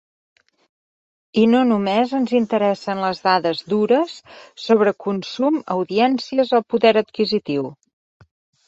[1.41, 4.17] I no només ens interessen les dades dures
[4.65, 7.73] sobre consum, audiències o poder adquisitiu.